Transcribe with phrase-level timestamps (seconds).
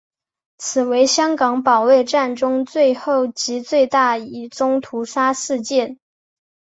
[0.57, 5.99] 此为香港保卫战中最后及最大一宗屠杀事件。